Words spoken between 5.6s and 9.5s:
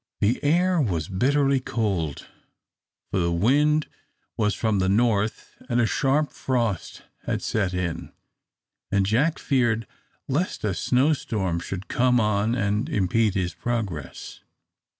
and a sharp frost had set in, and Jack